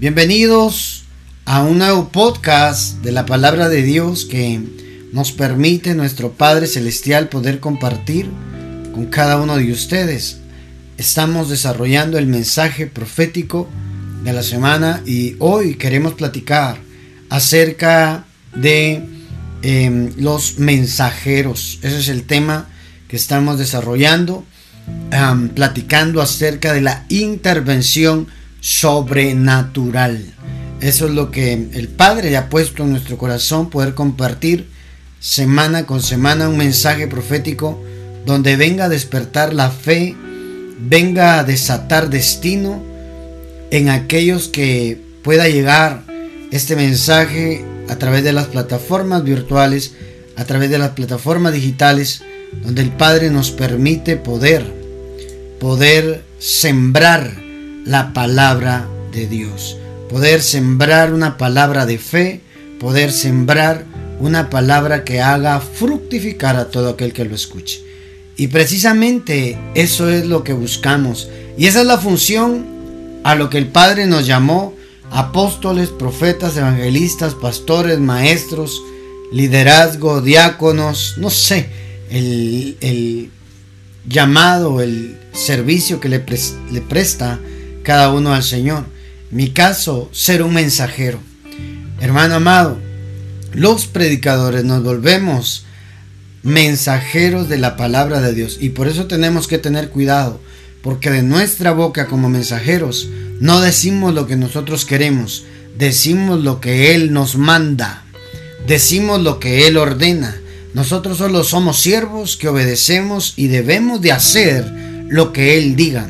[0.00, 1.04] Bienvenidos
[1.44, 4.58] a un nuevo podcast de la palabra de Dios que
[5.12, 8.30] nos permite nuestro Padre Celestial poder compartir
[8.94, 10.38] con cada uno de ustedes.
[10.96, 13.68] Estamos desarrollando el mensaje profético
[14.24, 16.78] de la semana y hoy queremos platicar
[17.28, 19.04] acerca de
[19.60, 21.78] em, los mensajeros.
[21.82, 22.70] Ese es el tema
[23.06, 24.46] que estamos desarrollando,
[25.54, 28.28] platicando acerca de la intervención
[28.60, 30.24] sobrenatural.
[30.80, 34.68] Eso es lo que el Padre ha puesto en nuestro corazón, poder compartir
[35.20, 37.82] semana con semana un mensaje profético
[38.24, 40.16] donde venga a despertar la fe,
[40.80, 42.82] venga a desatar destino
[43.70, 46.02] en aquellos que pueda llegar
[46.50, 49.92] este mensaje a través de las plataformas virtuales,
[50.36, 52.22] a través de las plataformas digitales,
[52.62, 54.64] donde el Padre nos permite poder,
[55.60, 57.49] poder sembrar
[57.84, 59.76] la palabra de Dios.
[60.08, 62.40] Poder sembrar una palabra de fe,
[62.78, 63.84] poder sembrar
[64.18, 67.80] una palabra que haga fructificar a todo aquel que lo escuche.
[68.36, 71.28] Y precisamente eso es lo que buscamos.
[71.56, 72.66] Y esa es la función
[73.22, 74.74] a lo que el Padre nos llamó
[75.10, 78.82] apóstoles, profetas, evangelistas, pastores, maestros,
[79.32, 81.68] liderazgo, diáconos, no sé,
[82.10, 83.30] el, el
[84.06, 86.24] llamado, el servicio que le,
[86.72, 87.38] le presta
[87.90, 88.84] cada uno al Señor.
[89.32, 91.18] Mi caso, ser un mensajero.
[92.00, 92.78] Hermano amado,
[93.52, 95.64] los predicadores nos volvemos
[96.44, 100.40] mensajeros de la palabra de Dios y por eso tenemos que tener cuidado,
[100.82, 103.08] porque de nuestra boca como mensajeros
[103.40, 105.42] no decimos lo que nosotros queremos,
[105.76, 108.04] decimos lo que Él nos manda,
[108.68, 110.40] decimos lo que Él ordena.
[110.74, 114.64] Nosotros solo somos siervos que obedecemos y debemos de hacer
[115.08, 116.08] lo que Él diga.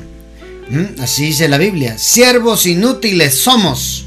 [0.70, 1.00] ¿Mm?
[1.00, 1.98] Así dice la Biblia.
[1.98, 4.06] Siervos inútiles somos.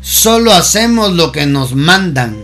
[0.00, 2.36] Solo hacemos lo que nos mandan.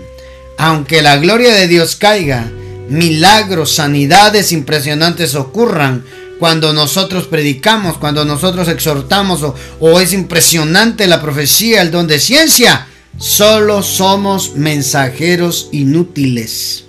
[0.59, 2.51] Aunque la gloria de Dios caiga,
[2.89, 6.05] milagros, sanidades impresionantes ocurran
[6.39, 12.19] cuando nosotros predicamos, cuando nosotros exhortamos o, o es impresionante la profecía, el don de
[12.19, 12.87] ciencia.
[13.19, 16.85] Solo somos mensajeros inútiles,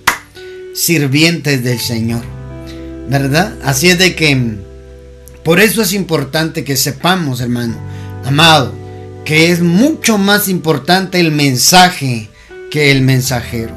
[0.74, 2.24] sirvientes del Señor.
[3.10, 3.54] ¿Verdad?
[3.64, 4.58] Así es de que
[5.44, 7.76] por eso es importante que sepamos, hermano,
[8.26, 8.74] amado,
[9.26, 12.30] que es mucho más importante el mensaje
[12.70, 13.76] que el mensajero.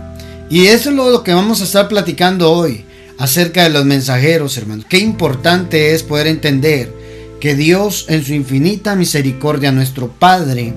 [0.51, 2.85] Y eso es lo que vamos a estar platicando hoy
[3.19, 4.85] acerca de los mensajeros, hermano.
[4.89, 6.93] Qué importante es poder entender
[7.41, 10.75] que Dios en su infinita misericordia, nuestro Padre,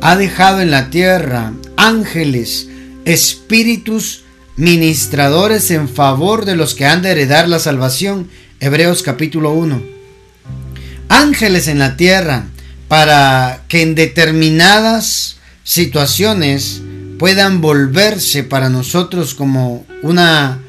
[0.00, 2.68] ha dejado en la tierra ángeles,
[3.04, 4.22] espíritus,
[4.56, 8.28] ministradores en favor de los que han de heredar la salvación.
[8.60, 9.99] Hebreos capítulo 1
[11.10, 12.46] ángeles en la tierra
[12.88, 16.80] para que en determinadas situaciones
[17.18, 20.60] puedan volverse para nosotros como una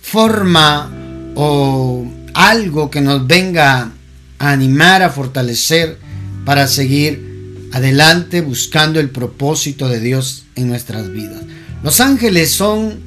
[0.00, 0.90] forma
[1.34, 3.90] o algo que nos venga
[4.38, 5.98] a animar, a fortalecer
[6.44, 11.42] para seguir adelante buscando el propósito de Dios en nuestras vidas.
[11.82, 13.00] Los ángeles son,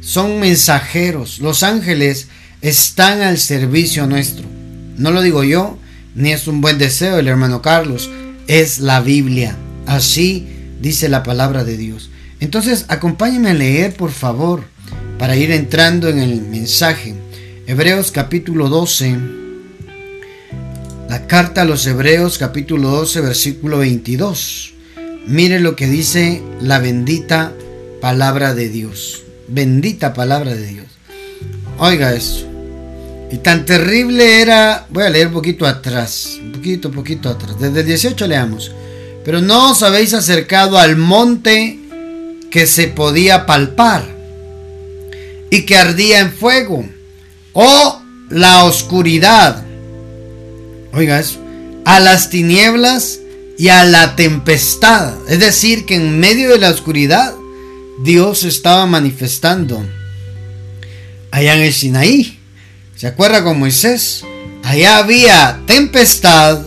[0.00, 2.28] son mensajeros, los ángeles
[2.62, 4.46] están al servicio nuestro.
[4.96, 5.78] No lo digo yo,
[6.18, 8.10] ni es un buen deseo el hermano Carlos,
[8.48, 9.56] es la Biblia.
[9.86, 10.48] Así
[10.82, 12.10] dice la palabra de Dios.
[12.40, 14.64] Entonces, acompáñenme a leer, por favor,
[15.16, 17.14] para ir entrando en el mensaje.
[17.68, 19.16] Hebreos capítulo 12.
[21.08, 24.74] La carta a los Hebreos capítulo 12, versículo 22.
[25.28, 27.52] Mire lo que dice la bendita
[28.00, 29.22] palabra de Dios.
[29.46, 30.86] Bendita palabra de Dios.
[31.78, 32.47] Oiga eso.
[33.30, 37.80] Y tan terrible era, voy a leer un poquito atrás, un poquito, poquito atrás, desde
[37.80, 38.72] el 18 leamos.
[39.24, 41.78] Pero no os habéis acercado al monte
[42.50, 44.04] que se podía palpar
[45.50, 46.88] y que ardía en fuego,
[47.52, 49.62] o la oscuridad,
[50.92, 51.38] oiga eso,
[51.84, 53.20] a las tinieblas
[53.58, 55.14] y a la tempestad.
[55.28, 57.34] Es decir, que en medio de la oscuridad
[58.02, 59.84] Dios estaba manifestando
[61.30, 62.37] allá en el Sinaí.
[62.98, 64.24] ¿Se acuerda con Moisés?
[64.64, 66.58] Allá había tempestad,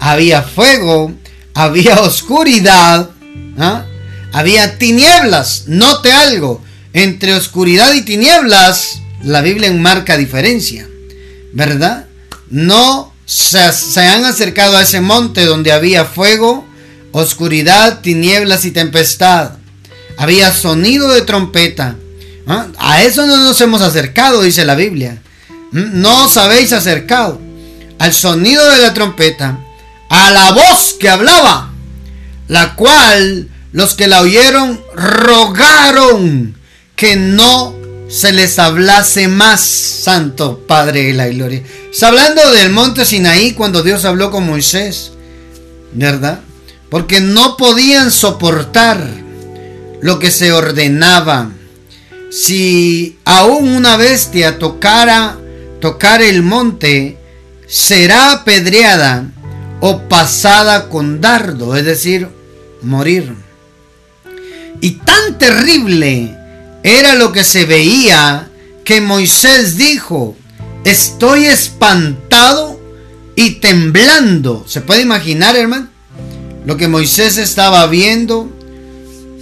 [0.00, 1.14] había fuego,
[1.54, 3.10] había oscuridad,
[3.56, 3.84] ¿ah?
[4.32, 5.68] había tinieblas.
[5.68, 6.60] Note algo,
[6.92, 10.88] entre oscuridad y tinieblas, la Biblia enmarca diferencia,
[11.52, 12.06] ¿verdad?
[12.50, 13.60] No se,
[14.00, 16.66] han acercado a ese monte donde había fuego,
[17.12, 19.52] oscuridad, tinieblas y tempestad.
[20.16, 21.94] Había sonido de trompeta.
[22.48, 22.66] ¿ah?
[22.76, 25.22] A eso no nos hemos acercado, dice la Biblia.
[25.76, 27.38] No os habéis acercado
[27.98, 29.58] al sonido de la trompeta,
[30.08, 31.70] a la voz que hablaba,
[32.48, 36.56] la cual los que la oyeron rogaron
[36.94, 37.74] que no
[38.08, 41.62] se les hablase más, Santo Padre de la Gloria.
[41.92, 45.12] Está hablando del monte Sinaí cuando Dios habló con Moisés,
[45.92, 46.40] ¿verdad?
[46.88, 49.06] Porque no podían soportar
[50.00, 51.50] lo que se ordenaba.
[52.30, 55.36] Si aún una bestia tocara
[55.80, 57.18] tocar el monte,
[57.66, 59.30] será apedreada
[59.80, 62.28] o pasada con dardo, es decir,
[62.82, 63.34] morir.
[64.80, 66.36] Y tan terrible
[66.82, 68.48] era lo que se veía
[68.84, 70.36] que Moisés dijo,
[70.84, 72.80] estoy espantado
[73.34, 74.64] y temblando.
[74.66, 75.88] ¿Se puede imaginar, hermano?
[76.64, 78.50] Lo que Moisés estaba viendo,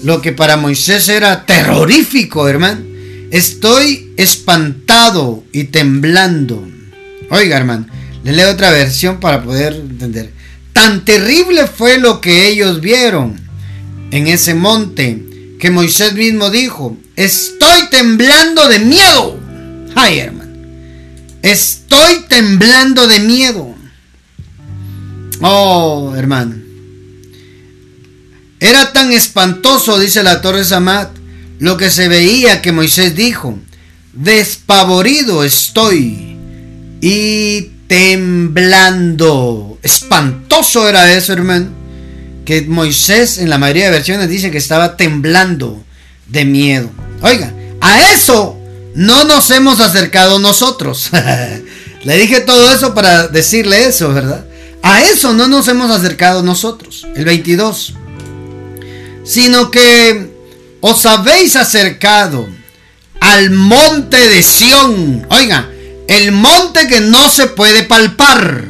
[0.02, 2.93] lo que para Moisés era terrorífico, hermano.
[3.34, 6.64] Estoy espantado y temblando.
[7.30, 7.84] Oiga, hermano,
[8.22, 10.30] le leo otra versión para poder entender.
[10.72, 13.40] Tan terrible fue lo que ellos vieron
[14.12, 19.40] en ese monte que Moisés mismo dijo, estoy temblando de miedo.
[19.96, 20.56] Ay, hermano,
[21.42, 23.74] estoy temblando de miedo.
[25.40, 26.54] Oh, hermano.
[28.60, 31.13] Era tan espantoso, dice la Torre Samat,
[31.58, 33.58] lo que se veía que Moisés dijo,
[34.12, 36.36] despavorido estoy
[37.00, 39.78] y temblando.
[39.82, 41.68] Espantoso era eso, hermano.
[42.44, 45.82] Que Moisés en la mayoría de versiones dice que estaba temblando
[46.26, 46.90] de miedo.
[47.22, 48.58] Oiga, a eso
[48.94, 51.10] no nos hemos acercado nosotros.
[52.04, 54.44] Le dije todo eso para decirle eso, ¿verdad?
[54.82, 57.06] A eso no nos hemos acercado nosotros.
[57.16, 57.94] El 22.
[59.24, 60.33] Sino que
[60.86, 62.46] os habéis acercado
[63.18, 65.26] al monte de Sión.
[65.30, 65.70] Oiga,
[66.08, 68.66] el monte que no se puede palpar.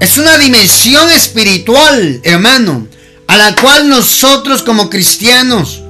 [0.00, 2.88] Es una dimensión espiritual, hermano,
[3.26, 5.82] a la cual nosotros como cristianos,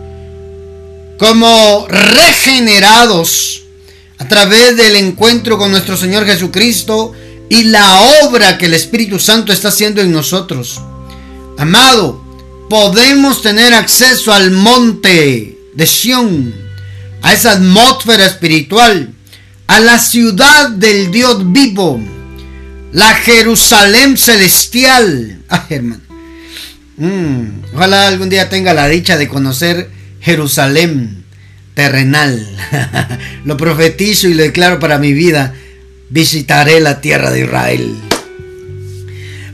[1.20, 3.62] como regenerados,
[4.18, 7.12] a través del encuentro con nuestro Señor Jesucristo
[7.48, 10.80] y la obra que el Espíritu Santo está haciendo en nosotros.
[11.58, 12.23] Amado,
[12.74, 16.52] podemos tener acceso al monte de Sión,
[17.22, 19.14] a esa atmósfera espiritual
[19.68, 22.00] a la ciudad del Dios vivo,
[22.90, 25.40] la Jerusalén celestial.
[25.48, 26.02] Ah, hermano.
[26.96, 29.88] Mm, ojalá algún día tenga la dicha de conocer
[30.20, 31.24] Jerusalén
[31.74, 32.44] terrenal.
[33.44, 35.54] lo profetizo y lo declaro para mi vida.
[36.10, 37.94] Visitaré la tierra de Israel.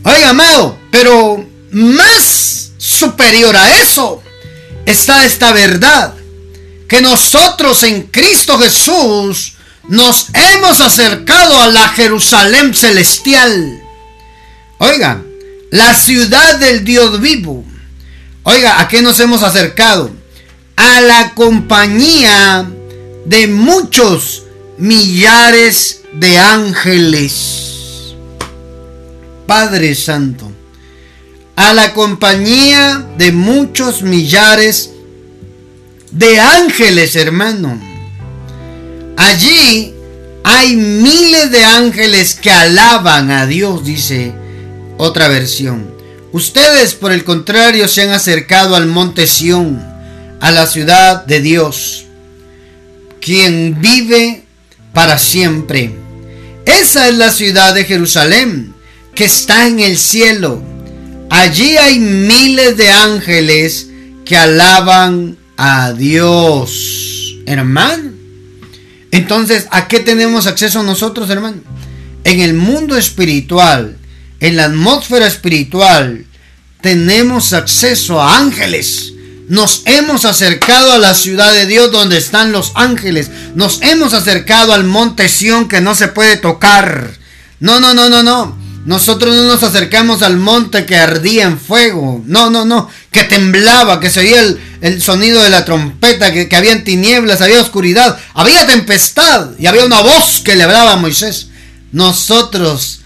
[0.05, 2.60] Oiga, amado, pero más
[2.91, 4.23] superior a eso
[4.87, 6.15] está esta verdad.
[6.89, 9.55] Que nosotros en Cristo Jesús
[9.89, 13.81] nos hemos acercado a la Jerusalén celestial.
[14.79, 15.23] Oiga,
[15.71, 17.65] la ciudad del Dios vivo.
[18.43, 20.11] Oiga, ¿a qué nos hemos acercado?
[20.77, 22.69] A la compañía
[23.25, 24.45] de muchos
[24.79, 28.15] millares de ángeles.
[29.47, 30.50] Padre Santo.
[31.56, 34.91] A la compañía de muchos millares
[36.11, 37.81] de ángeles, hermano.
[39.17, 39.94] Allí
[40.43, 44.32] hay miles de ángeles que alaban a Dios, dice
[44.96, 45.94] otra versión.
[46.32, 49.82] Ustedes, por el contrario, se han acercado al monte Sión,
[50.41, 52.06] a la ciudad de Dios,
[53.20, 54.44] quien vive
[54.93, 55.94] para siempre.
[56.67, 58.75] Esa es la ciudad de Jerusalén,
[59.15, 60.63] que está en el cielo.
[61.31, 63.89] Allí hay miles de ángeles
[64.25, 67.37] que alaban a Dios.
[67.46, 68.10] Hermano,
[69.13, 71.63] entonces, ¿a qué tenemos acceso nosotros, hermano?
[72.25, 73.96] En el mundo espiritual,
[74.41, 76.27] en la atmósfera espiritual,
[76.81, 79.13] tenemos acceso a ángeles.
[79.49, 83.31] Nos hemos acercado a la ciudad de Dios donde están los ángeles.
[83.55, 87.10] Nos hemos acercado al monte Sión que no se puede tocar.
[87.58, 88.59] No, no, no, no, no.
[88.87, 92.22] Nosotros no nos acercamos al monte que ardía en fuego.
[92.27, 92.89] No, no, no.
[93.13, 94.41] Que temblaba, que se oía
[94.81, 99.84] el, sonido de la trompeta, que, que había tinieblas, había oscuridad, había tempestad y había
[99.84, 101.49] una voz que le hablaba a Moisés.
[101.93, 103.01] Nosotros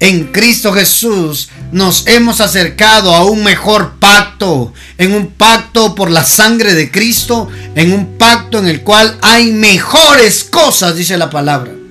[0.00, 6.24] en Cristo Jesús nos hemos acercado a un mejor pacto, en un pacto por la
[6.24, 11.81] sangre de Cristo, en un pacto en el cual hay mejores cosas, dice la palabra.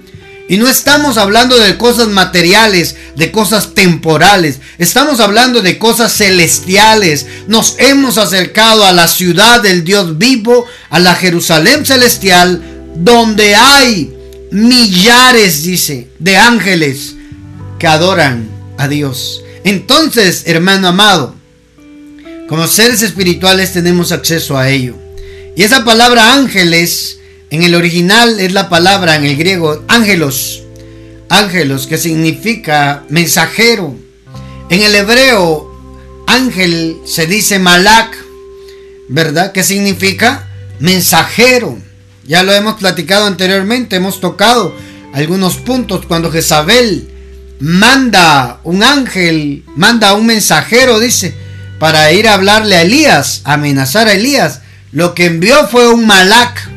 [0.52, 4.60] Y no estamos hablando de cosas materiales, de cosas temporales.
[4.80, 7.26] Estamos hablando de cosas celestiales.
[7.48, 12.62] Nos hemos acercado a la ciudad del Dios vivo, a la Jerusalén celestial,
[12.98, 14.14] donde hay
[14.52, 17.16] millares, dice, de ángeles
[17.80, 19.42] que adoran a Dios.
[19.64, 21.34] Entonces, hermano amado,
[22.50, 24.98] Como seres espirituales tenemos acceso a ello.
[25.56, 27.21] Y esa palabra ángeles
[27.52, 30.64] en el original es la palabra en el griego ángelos.
[31.28, 33.94] Ángelos que significa mensajero.
[34.70, 35.70] En el hebreo
[36.28, 38.18] ángel se dice malak,
[39.10, 39.52] ¿verdad?
[39.52, 40.48] Que significa
[40.80, 41.78] mensajero.
[42.26, 44.74] Ya lo hemos platicado anteriormente, hemos tocado
[45.14, 47.10] algunos puntos cuando Jezabel
[47.60, 51.36] manda un ángel, manda un mensajero, dice,
[51.80, 54.62] para ir a hablarle a Elías, amenazar a Elías.
[54.94, 56.70] Lo que envió fue un malak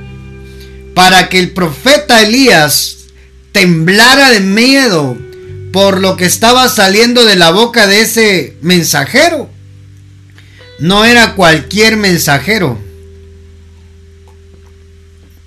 [0.95, 2.97] para que el profeta Elías
[3.53, 5.17] temblara de miedo
[5.73, 9.51] por lo que estaba saliendo de la boca de ese mensajero.
[10.79, 12.79] No era cualquier mensajero.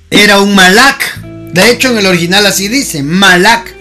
[0.10, 1.22] Era un malak.
[1.54, 3.76] De hecho, en el original así dice, malak.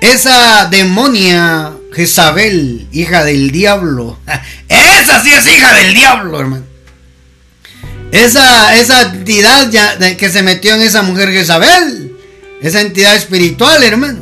[0.00, 4.18] Esa demonia Jezabel, hija del diablo.
[4.68, 6.67] Esa sí es hija del diablo, hermano.
[8.12, 12.12] Esa, esa entidad ya, que se metió en esa mujer Jezabel.
[12.62, 14.20] Esa entidad espiritual, hermano.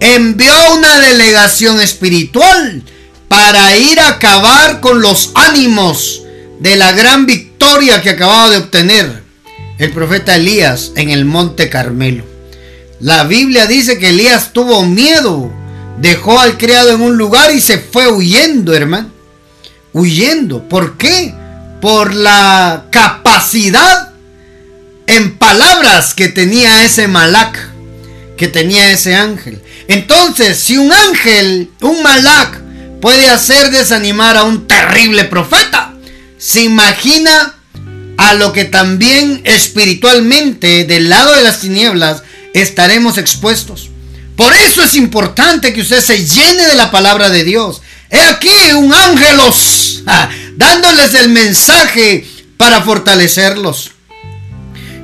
[0.00, 2.82] Envió una delegación espiritual
[3.28, 6.22] para ir a acabar con los ánimos
[6.60, 9.22] de la gran victoria que acababa de obtener
[9.78, 12.24] el profeta Elías en el monte Carmelo.
[13.00, 15.50] La Biblia dice que Elías tuvo miedo,
[15.98, 19.10] dejó al criado en un lugar y se fue huyendo, hermano.
[19.92, 20.68] Huyendo.
[20.68, 21.34] ¿Por qué?
[21.84, 24.14] Por la capacidad
[25.06, 27.58] en palabras que tenía ese malak,
[28.38, 29.60] que tenía ese ángel.
[29.86, 32.58] Entonces, si un ángel, un malak,
[33.02, 35.92] puede hacer desanimar a un terrible profeta,
[36.38, 37.54] se imagina
[38.16, 42.22] a lo que también espiritualmente del lado de las tinieblas
[42.54, 43.90] estaremos expuestos.
[44.38, 47.82] Por eso es importante que usted se llene de la palabra de Dios.
[48.14, 52.24] He aquí un ángelos ah, dándoles el mensaje
[52.56, 53.90] para fortalecerlos.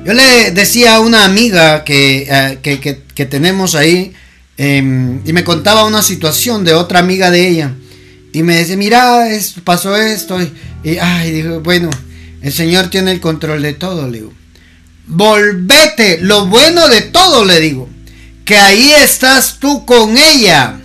[0.05, 4.13] Yo le decía a una amiga que, ah, que, tenemos ahí
[4.55, 7.73] em, y me contaba una situación de otra amiga de ella.
[8.31, 9.27] Y me decía, mira,
[9.65, 10.41] pasó esto.
[10.41, 10.53] Y,
[10.85, 11.89] y ay, dijo, bueno,
[12.41, 14.33] el Señor tiene el control de todo, le digo.
[15.07, 17.89] Volvete, lo bueno de todo, le digo.
[18.45, 20.80] Que ahí estás tú con ella.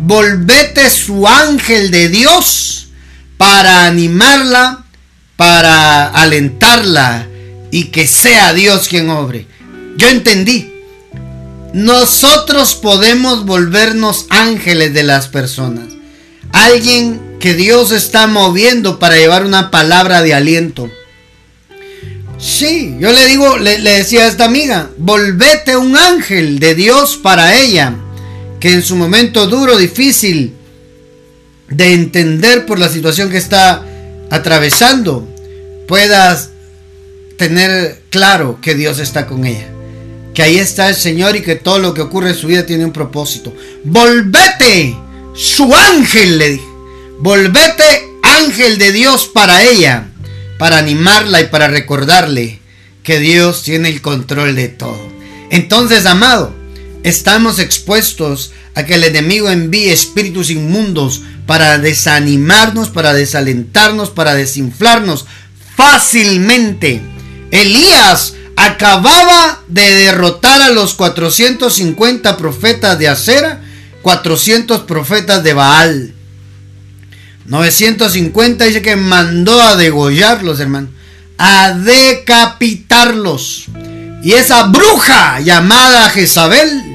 [0.00, 2.88] Volvete su ángel de Dios
[3.36, 4.84] para animarla,
[5.36, 7.26] para alentarla
[7.70, 9.46] y que sea Dios quien obre.
[9.96, 10.72] Yo entendí.
[11.72, 15.86] Nosotros podemos volvernos ángeles de las personas.
[16.52, 20.90] Alguien que Dios está moviendo para llevar una palabra de aliento.
[22.38, 27.56] Sí, yo le digo, le, decía a esta amiga, volvete un ángel de Dios para
[27.56, 27.94] ella,
[28.60, 30.54] que en su momento duro, difícil
[31.68, 33.84] de entender por la situación que está
[34.30, 35.28] atravesando,
[35.86, 36.50] puedas
[37.36, 39.68] tener claro que Dios está con ella.
[40.34, 42.84] Que ahí está el Señor y que todo lo que ocurre en su vida tiene
[42.84, 43.54] un propósito.
[43.84, 44.96] Volvete
[45.34, 46.64] su ángel, le dije.
[47.20, 50.08] Volvete ángel de Dios para ella,
[50.58, 52.60] para animarla y para recordarle
[53.02, 55.00] que Dios tiene el control de todo.
[55.50, 56.54] Entonces, amado,
[57.02, 65.26] estamos expuestos a que el enemigo envíe espíritus inmundos para desanimarnos, para desalentarnos, para desinflarnos
[65.76, 67.00] fácilmente.
[67.50, 73.60] Elías acababa de derrotar a los 450 profetas de Acera,
[74.02, 76.14] 400 profetas de Baal.
[77.46, 80.88] 950 dice que mandó a degollarlos, hermano.
[81.38, 83.66] A decapitarlos.
[84.22, 86.87] Y esa bruja llamada Jezabel,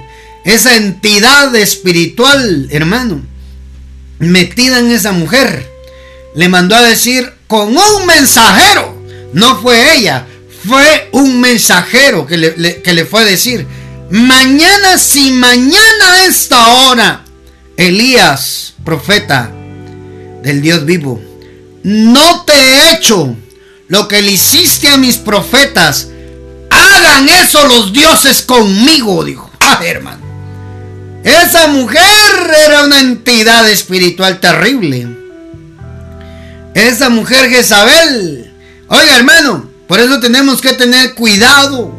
[0.45, 3.21] esa entidad espiritual, hermano,
[4.19, 5.69] metida en esa mujer,
[6.35, 9.01] le mandó a decir con un mensajero.
[9.33, 10.27] No fue ella,
[10.67, 13.65] fue un mensajero que le, que le fue a decir,
[14.09, 17.25] mañana, si mañana a esta hora,
[17.77, 19.51] Elías, profeta,
[20.43, 21.21] del Dios vivo.
[21.83, 23.35] No te he hecho
[23.88, 26.09] lo que le hiciste a mis profetas.
[26.69, 29.50] Hagan eso los dioses conmigo, dijo.
[29.59, 30.32] Ah, hermano.
[31.24, 32.01] Esa mujer
[32.65, 35.08] era una entidad espiritual terrible.
[36.74, 38.51] Esa mujer Jezabel.
[38.88, 41.94] Oiga, hermano, por eso tenemos que tener cuidado.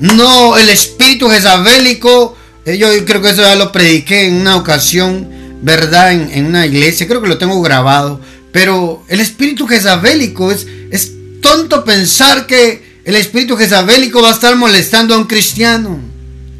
[0.00, 2.36] No, el espíritu jezabélico.
[2.64, 6.12] Eh, yo creo que eso ya lo prediqué en una ocasión ¿verdad?
[6.12, 8.20] En, una iglesia, creo que lo tengo grabado.
[8.50, 14.54] Pero el espíritu jezabélico es, es tonto pensar que el espíritu jezabélico va a estar
[14.56, 16.00] molestando a un cristiano.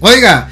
[0.00, 0.50] Oiga,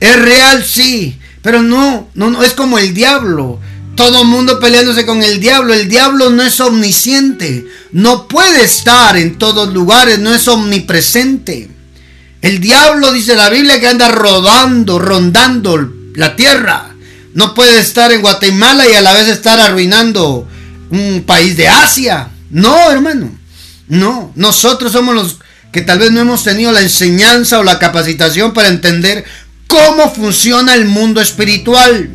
[0.00, 3.60] es real, sí, pero no, no, no, es como el diablo.
[3.96, 5.74] todo el mundo peleándose con el diablo.
[5.74, 7.66] El diablo no es omnisciente.
[7.90, 10.20] No puede estar en todos lugares.
[10.20, 11.68] No es omnipresente.
[12.40, 16.94] El diablo dice la Biblia que anda rodando, rondando la tierra.
[17.34, 20.46] No puede estar en Guatemala y a la vez estar arruinando
[20.90, 22.28] un país de Asia.
[22.50, 23.36] No, hermano.
[23.88, 24.32] No.
[24.36, 25.38] Nosotros somos los
[25.72, 29.24] que tal vez no hemos tenido la enseñanza o la capacitación para entender
[29.68, 32.10] cómo funciona el mundo espiritual.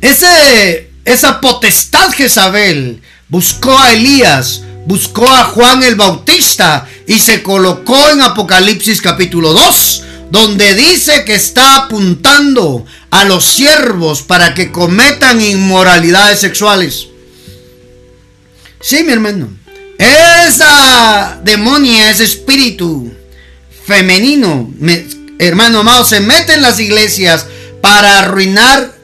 [0.00, 8.10] Ese, esa potestad Jezabel buscó a Elías, buscó a Juan el Bautista y se colocó
[8.10, 15.40] en Apocalipsis capítulo 2, donde dice que está apuntando a los siervos para que cometan
[15.40, 17.06] inmoralidades sexuales.
[18.80, 19.48] Sí, mi hermano.
[19.98, 23.12] Esa demonia, ese espíritu
[23.86, 24.70] femenino,
[25.38, 27.46] hermano amado, se mete en las iglesias
[27.80, 28.94] para arruinar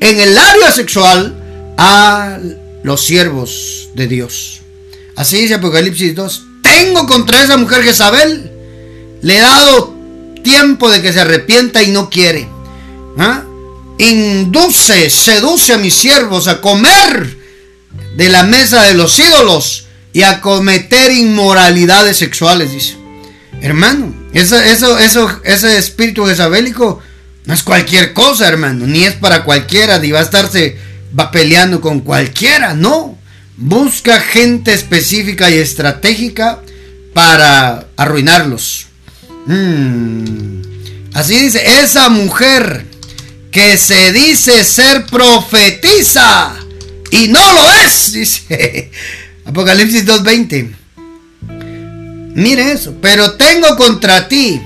[0.00, 2.38] en el área sexual a
[2.82, 4.60] los siervos de Dios.
[5.16, 6.42] Así dice Apocalipsis 2.
[6.62, 8.50] Tengo contra esa mujer Jezabel.
[9.22, 9.94] Le he dado
[10.42, 12.48] tiempo de que se arrepienta y no quiere.
[13.18, 13.44] ¿Ah?
[13.98, 17.36] Induce, seduce a mis siervos a comer
[18.16, 22.96] de la mesa de los ídolos y a cometer inmoralidades sexuales, dice.
[23.62, 27.00] Hermano, eso, eso, eso, ese espíritu jezabélico
[27.44, 30.76] no es cualquier cosa, hermano, ni es para cualquiera, ni va a estarse
[31.18, 33.18] va peleando con cualquiera, no.
[33.56, 36.60] Busca gente específica y estratégica
[37.14, 38.86] para arruinarlos.
[39.46, 40.62] Mm.
[41.14, 42.86] Así dice, esa mujer
[43.52, 46.56] que se dice ser profetiza
[47.12, 48.90] y no lo es, dice
[49.44, 50.81] Apocalipsis 2.20.
[52.34, 54.60] Mire eso, pero tengo contra ti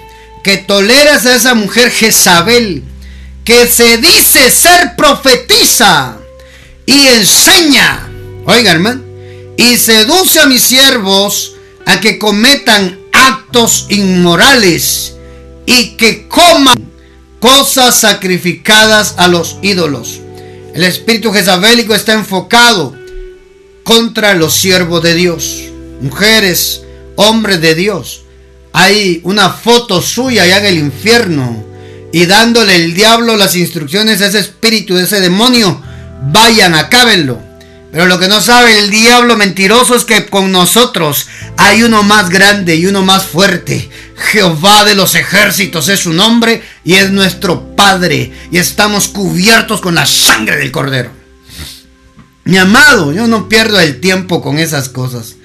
[0.44, 2.84] que toleras a esa mujer Jezabel,
[3.44, 6.16] que se dice ser profetiza
[6.86, 8.08] y enseña,
[8.46, 9.02] oiga hermano,
[9.56, 11.54] y seduce a mis siervos
[11.86, 15.14] a que cometan actos inmorales
[15.66, 16.76] y que coman
[17.40, 20.20] cosas sacrificadas a los ídolos.
[20.74, 22.94] El espíritu jezabélico está enfocado
[23.82, 25.62] contra los siervos de Dios,
[26.00, 26.82] mujeres,
[27.16, 28.22] hombres de Dios.
[28.72, 31.64] Hay una foto suya allá en el infierno
[32.12, 35.82] y dándole el diablo las instrucciones a ese espíritu, de ese demonio,
[36.30, 37.40] vayan, acábenlo.
[37.92, 41.26] Pero lo que no sabe el diablo mentiroso es que con nosotros
[41.56, 43.88] hay uno más grande y uno más fuerte.
[44.16, 48.32] Jehová de los ejércitos es su nombre y es nuestro Padre.
[48.50, 51.10] Y estamos cubiertos con la sangre del Cordero.
[52.44, 55.36] Mi amado, yo no pierdo el tiempo con esas cosas.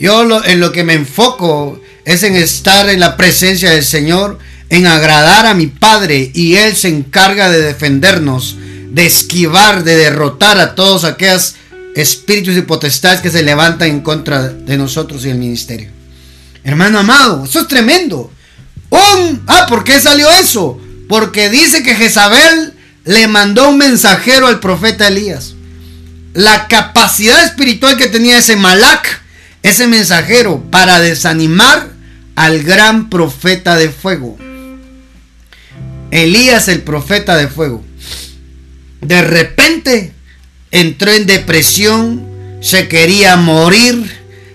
[0.00, 4.38] Yo en lo que me enfoco es en estar en la presencia del Señor,
[4.70, 8.56] en agradar a mi Padre y Él se encarga de defendernos,
[8.90, 11.56] de esquivar, de derrotar a todos aquellos
[11.94, 15.90] espíritus y potestades que se levantan en contra de nosotros y el ministerio.
[16.64, 18.32] Hermano amado, eso es tremendo.
[18.90, 20.80] ah, ¿por qué salió eso?
[21.08, 25.54] Porque dice que Jezabel le mandó un mensajero al profeta Elías.
[26.32, 29.20] La capacidad espiritual que tenía ese Malak,
[29.62, 31.90] ese mensajero, para desanimar
[32.36, 34.38] al gran profeta de fuego.
[36.10, 37.84] Elías el profeta de fuego.
[39.00, 40.12] De repente
[40.70, 42.26] entró en depresión,
[42.60, 44.10] se quería morir,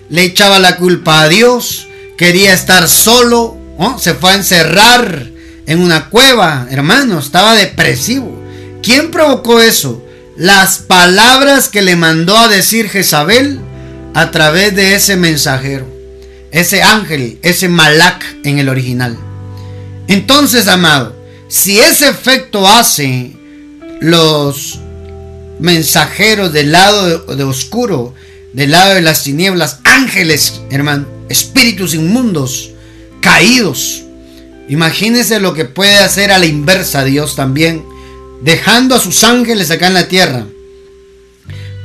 [0.08, 3.56] le echaba la culpa a Dios, quería estar solo,
[3.98, 5.26] se fue a encerrar
[5.66, 8.42] en una cueva, hermano, estaba depresivo.
[8.82, 10.04] ¿Quién provocó eso?
[10.36, 13.60] Las palabras que le mandó a decir Jezabel
[14.16, 15.86] a través de ese mensajero,
[16.50, 19.14] ese ángel, ese malak en el original.
[20.08, 21.14] Entonces, amado,
[21.48, 23.32] si ese efecto hace
[24.00, 24.80] los
[25.58, 28.14] mensajeros del lado de, oscuro,
[28.54, 32.70] del lado de las tinieblas, ángeles, hermano, espíritus inmundos,
[33.20, 34.02] caídos.
[34.70, 37.84] Imagínense lo que puede hacer a la inversa Dios también,
[38.40, 40.46] dejando a sus ángeles acá en la tierra,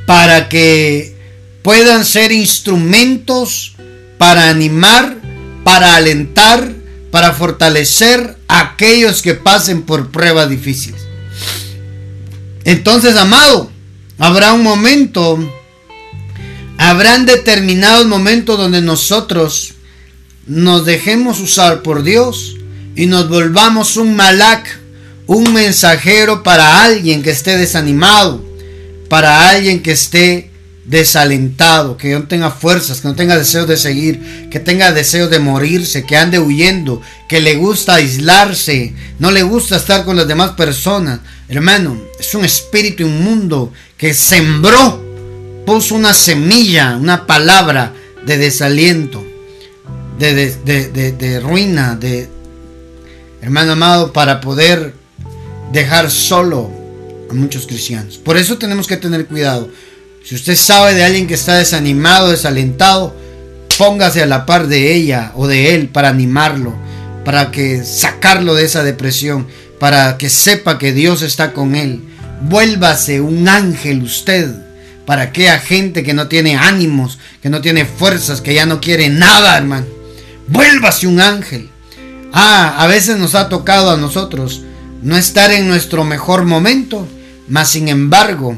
[0.06, 1.11] para que
[1.62, 3.74] puedan ser instrumentos
[4.18, 5.16] para animar,
[5.64, 6.72] para alentar,
[7.10, 11.02] para fortalecer a aquellos que pasen por pruebas difíciles.
[12.64, 13.70] Entonces, amado,
[14.18, 15.38] habrá un momento,
[16.78, 19.74] habrán determinados momentos donde nosotros
[20.46, 22.56] nos dejemos usar por Dios
[22.94, 24.78] y nos volvamos un malak,
[25.26, 28.44] un mensajero para alguien que esté desanimado,
[29.08, 30.51] para alguien que esté
[30.84, 35.38] desalentado, que no tenga fuerzas, que no tenga deseos de seguir, que tenga deseos de
[35.38, 40.52] morirse, que ande huyendo, que le gusta aislarse, no le gusta estar con las demás
[40.52, 41.20] personas.
[41.48, 45.02] Hermano, es un espíritu inmundo que sembró,
[45.64, 47.92] puso una semilla, una palabra
[48.26, 49.24] de desaliento,
[50.18, 52.28] de, de, de ruina, de,
[53.40, 54.94] hermano amado, para poder
[55.72, 56.70] dejar solo
[57.30, 58.18] a muchos cristianos.
[58.18, 59.70] Por eso tenemos que tener cuidado.
[60.24, 63.14] Si usted sabe de alguien que está desanimado, desalentado,
[63.76, 66.74] póngase a la par de ella o de él para animarlo,
[67.24, 69.48] para que sacarlo de esa depresión,
[69.80, 72.02] para que sepa que Dios está con él.
[72.42, 74.48] Vuélvase un ángel usted
[75.06, 79.08] para aquella gente que no tiene ánimos, que no tiene fuerzas, que ya no quiere
[79.08, 79.86] nada, hermano.
[80.46, 81.68] Vuélvase un ángel.
[82.32, 84.62] Ah, a veces nos ha tocado a nosotros
[85.02, 87.06] no estar en nuestro mejor momento,
[87.48, 88.56] mas sin embargo,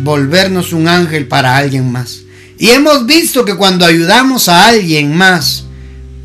[0.00, 2.20] volvernos un ángel para alguien más.
[2.58, 5.64] Y hemos visto que cuando ayudamos a alguien más,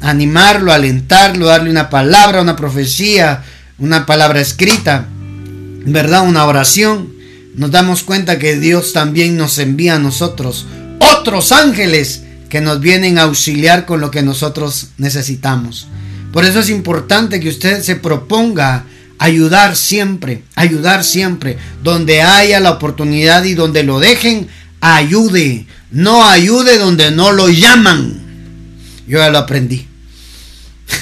[0.02, 3.44] animarlo, alentarlo, darle una palabra, una profecía,
[3.78, 5.08] una palabra escrita,
[5.86, 6.28] ¿verdad?
[6.28, 7.14] Una oración,
[7.56, 10.66] nos damos cuenta que Dios también nos envía a nosotros
[11.00, 15.88] otros ángeles que nos vienen a auxiliar con lo que nosotros necesitamos.
[16.32, 18.86] Por eso es importante que usted se proponga
[19.18, 21.58] ayudar siempre, ayudar siempre.
[21.84, 24.48] Donde haya la oportunidad y donde lo dejen,
[24.82, 25.66] ayude.
[25.92, 28.22] No ayude donde no lo llaman.
[29.08, 29.88] Yo ya lo aprendí.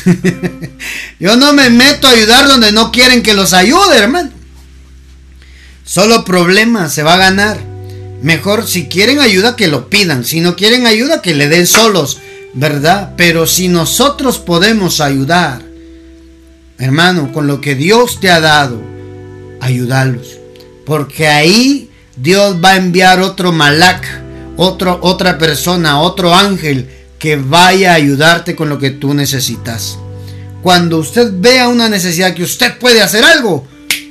[1.19, 4.31] Yo no me meto a ayudar donde no quieren que los ayude, hermano.
[5.85, 7.59] Solo problemas se va a ganar.
[8.21, 10.23] Mejor si quieren ayuda que lo pidan.
[10.23, 12.19] Si no quieren ayuda que le den solos,
[12.53, 13.13] ¿verdad?
[13.17, 15.61] Pero si nosotros podemos ayudar,
[16.83, 18.81] hermano, con lo que Dios te ha dado,
[19.61, 20.37] ayudarlos.
[20.85, 24.05] Porque ahí Dios va a enviar otro malak,
[24.57, 29.97] otro, otra persona, otro ángel que vaya a ayudarte con lo que tú necesitas.
[30.61, 33.65] Cuando usted vea una necesidad que usted puede hacer algo,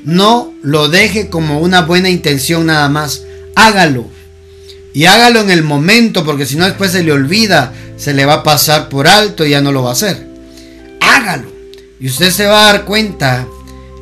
[0.05, 3.23] no lo deje como una buena intención nada más.
[3.55, 4.07] Hágalo.
[4.95, 8.35] Y hágalo en el momento, porque si no después se le olvida, se le va
[8.35, 10.27] a pasar por alto y ya no lo va a hacer.
[11.01, 11.52] Hágalo.
[12.03, 13.47] Y usted se va a dar cuenta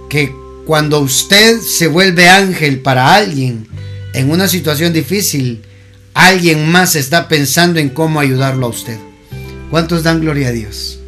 [0.09, 0.35] que
[0.65, 3.69] cuando usted se vuelve ángel para alguien
[4.15, 5.63] en una situación difícil,
[6.15, 8.97] alguien más está pensando en cómo ayudarlo a usted.
[9.71, 10.99] ¿Cuántos dan gloria a Dios?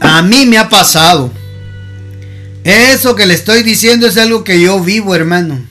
[0.00, 1.30] A mí me ha pasado.
[2.64, 5.64] Eso que le estoy diciendo es algo que yo vivo, hermano.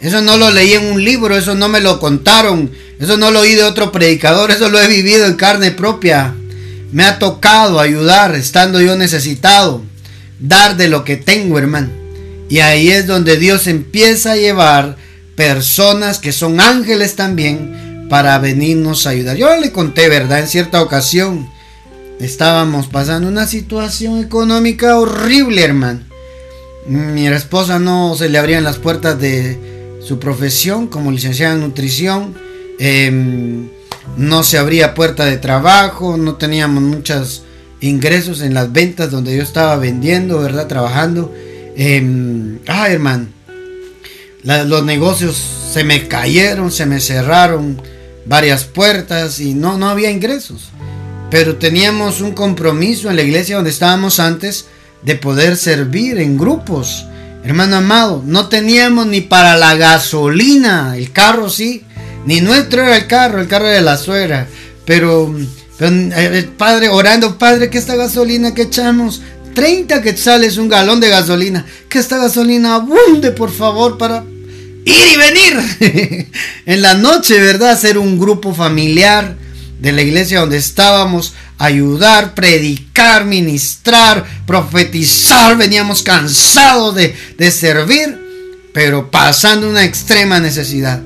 [0.00, 3.38] Eso no lo leí en un libro, eso no me lo contaron, eso no lo
[3.40, 6.34] oí de otro predicador, eso lo he vivido en carne propia.
[6.92, 9.82] Me ha tocado ayudar estando yo necesitado,
[10.40, 11.88] dar de lo que tengo, hermano.
[12.48, 14.96] Y ahí es donde Dios empieza a llevar
[15.36, 19.36] personas que son ángeles también para venirnos a ayudar.
[19.36, 20.40] Yo le conté, ¿verdad?
[20.40, 21.48] En cierta ocasión
[22.18, 26.00] estábamos pasando una situación económica horrible, hermano.
[26.86, 32.34] Mi esposa no se le abrían las puertas de su profesión como licenciada en nutrición.
[32.80, 33.68] Eh,
[34.16, 37.44] no se abría puerta de trabajo, no teníamos muchos
[37.80, 40.66] ingresos en las ventas donde yo estaba vendiendo, ¿verdad?
[40.66, 41.34] Trabajando.
[41.76, 43.28] Eh, ah, hermano,
[44.42, 45.36] los negocios
[45.72, 47.80] se me cayeron, se me cerraron
[48.26, 50.70] varias puertas y no, no había ingresos.
[51.30, 54.66] Pero teníamos un compromiso en la iglesia donde estábamos antes
[55.02, 57.06] de poder servir en grupos.
[57.44, 61.84] Hermano amado, no teníamos ni para la gasolina, el carro sí,
[62.26, 64.46] ni nuestro era el carro, el carro de la suegra.
[64.84, 65.34] Pero,
[65.80, 69.22] eh, el padre orando, padre, que esta gasolina que echamos,
[69.54, 74.24] 30 quetzales un galón de gasolina, que esta gasolina abunde, por favor, para
[74.84, 76.28] ir y venir.
[76.66, 77.70] en la noche, ¿verdad?
[77.70, 79.36] Hacer un grupo familiar
[79.80, 85.56] de la iglesia donde estábamos, ayudar, predicar, ministrar, profetizar.
[85.56, 88.18] Veníamos cansados de, de servir,
[88.72, 91.00] pero pasando una extrema necesidad.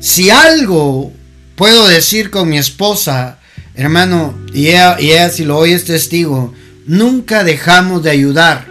[0.00, 1.12] Si algo
[1.56, 3.38] puedo decir con mi esposa,
[3.74, 6.54] hermano, y ella, si lo oye es testigo,
[6.86, 8.66] nunca dejamos de ayudar,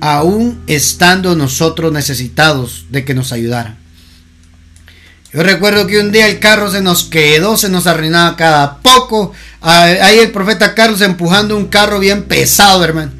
[0.00, 3.76] aún estando nosotros necesitados de que nos ayudara.
[5.32, 9.32] Yo recuerdo que un día el carro se nos quedó, se nos arruinaba cada poco.
[9.60, 13.12] Ahí el profeta Carlos empujando un carro bien pesado, hermano.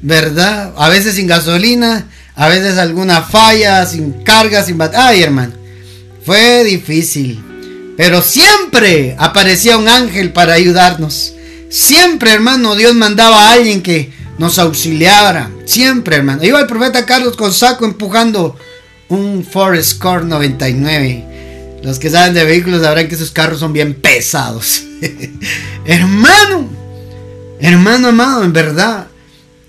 [0.00, 0.72] ¿Verdad?
[0.76, 5.61] A veces sin gasolina, a veces alguna falla, sin carga, sin Ay, hermano.
[6.24, 7.42] Fue difícil,
[7.96, 11.34] pero siempre aparecía un ángel para ayudarnos.
[11.68, 15.50] Siempre, hermano, Dios mandaba a alguien que nos auxiliara.
[15.64, 16.44] Siempre, hermano.
[16.44, 18.56] Iba el profeta Carlos con saco empujando
[19.08, 21.80] un Forest Core 99.
[21.82, 24.84] Los que saben de vehículos sabrán que esos carros son bien pesados.
[25.84, 26.68] hermano,
[27.60, 29.08] hermano amado, en verdad.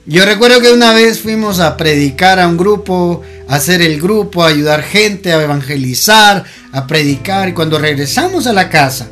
[0.05, 4.83] Yo recuerdo que una vez fuimos a predicar a un grupo, hacer el grupo, ayudar
[4.83, 7.49] gente, a evangelizar, a predicar.
[7.49, 9.09] Y cuando regresamos a la casa,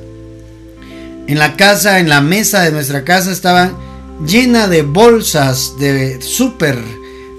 [1.28, 3.76] en la casa, en la mesa de nuestra casa estaban
[4.26, 6.78] llena de bolsas de súper,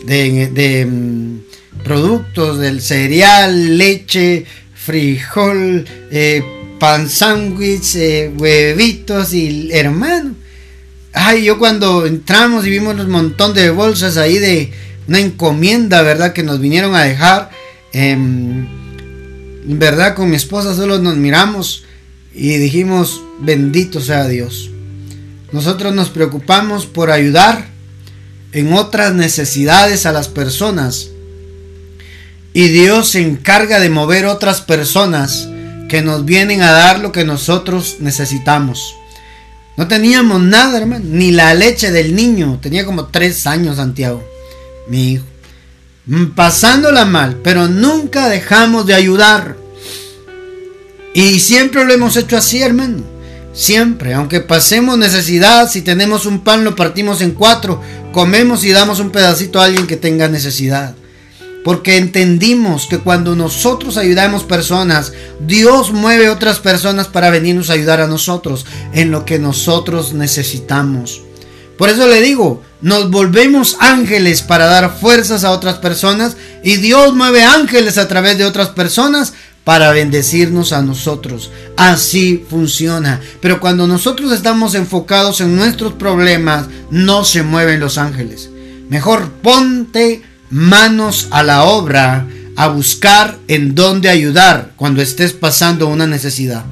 [0.05, 6.42] de, mm, productos del cereal, leche, frijol, eh,
[6.78, 10.35] pan sándwich, eh, huevitos y hermano.
[11.12, 14.72] Ay, yo cuando entramos y vimos un montón de bolsas ahí de
[15.09, 16.33] una encomienda, ¿verdad?
[16.33, 17.51] Que nos vinieron a dejar.
[17.93, 18.69] en
[19.65, 21.85] verdad, con mi esposa solo nos miramos
[22.35, 24.71] y dijimos, bendito sea Dios.
[25.53, 27.67] Nosotros nos preocupamos por ayudar
[28.53, 31.11] en otras necesidades a las personas.
[32.55, 35.49] Y Dios se encarga de mover otras personas
[35.88, 38.95] que nos vienen a dar lo que nosotros necesitamos.
[39.77, 42.59] No teníamos nada, hermano, ni la leche del niño.
[42.62, 44.23] Tenía como tres años Santiago,
[44.87, 45.25] mi hijo.
[46.07, 49.57] Mm, pasándola mal, pero nunca dejamos de ayudar.
[51.14, 53.05] Y siempre lo hemos hecho así, hermano.
[53.53, 58.99] Siempre, aunque pasemos necesidad, si tenemos un pan lo partimos en cuatro, comemos y damos
[58.99, 60.95] un pedacito a alguien que tenga necesidad.
[61.62, 65.12] Porque entendimos que cuando nosotros ayudamos personas,
[65.47, 71.23] Dios mueve otras personas para venirnos a ayudar a nosotros en lo que nosotros necesitamos.
[71.83, 77.12] Por eso le digo, nos volvemos ángeles para dar fuerzas a otras personas y Dios
[77.12, 79.33] mueve ángeles a través de otras personas
[79.64, 81.51] para bendecirnos a nosotros.
[81.77, 83.21] Así funciona.
[83.40, 88.49] Pero cuando nosotros estamos enfocados en nuestros problemas, no se mueven los ángeles.
[88.88, 96.07] Mejor ponte manos a la obra a buscar en dónde ayudar cuando estés pasando una
[96.07, 96.64] necesidad.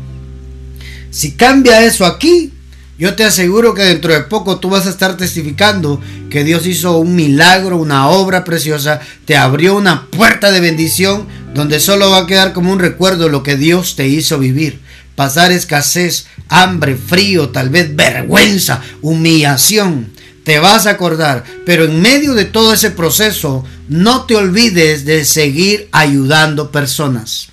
[1.11, 2.53] Si cambia eso aquí,
[3.00, 6.98] yo te aseguro que dentro de poco tú vas a estar testificando que Dios hizo
[6.98, 12.26] un milagro, una obra preciosa, te abrió una puerta de bendición donde solo va a
[12.26, 14.80] quedar como un recuerdo lo que Dios te hizo vivir.
[15.16, 20.12] Pasar escasez, hambre, frío, tal vez vergüenza, humillación.
[20.44, 25.24] Te vas a acordar, pero en medio de todo ese proceso, no te olvides de
[25.24, 27.48] seguir ayudando personas.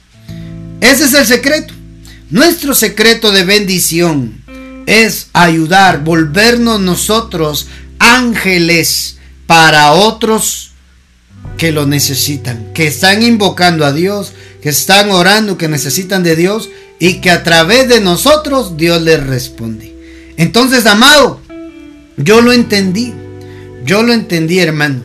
[0.82, 1.74] Ese es el secreto.
[2.30, 4.44] Nuestro secreto de bendición
[4.88, 7.68] es ayudar, volvernos nosotros
[8.00, 10.72] ángeles para otros
[11.58, 16.70] que lo necesitan, que están invocando a Dios, que están orando, que necesitan de Dios
[17.00, 19.94] y que a través de nosotros Dios les responde.
[20.38, 21.42] Entonces, amado,
[22.16, 23.14] yo lo entendí,
[23.84, 25.04] yo lo entendí, hermano,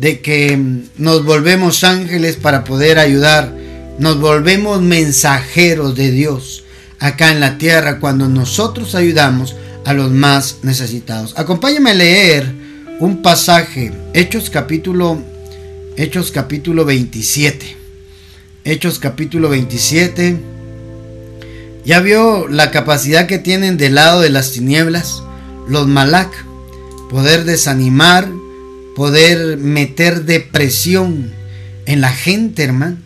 [0.00, 0.58] de que
[0.96, 3.54] nos volvemos ángeles para poder ayudar,
[3.98, 6.59] nos volvemos mensajeros de Dios
[7.00, 11.34] acá en la tierra cuando nosotros ayudamos a los más necesitados.
[11.36, 12.54] Acompáñame a leer
[13.00, 15.18] un pasaje, Hechos capítulo
[15.96, 17.76] Hechos capítulo 27.
[18.64, 20.38] Hechos capítulo 27.
[21.84, 25.22] Ya vio la capacidad que tienen del lado de las tinieblas
[25.68, 26.32] los malak,
[27.10, 28.28] poder desanimar,
[28.96, 31.32] poder meter depresión
[31.86, 32.96] en la gente, hermano.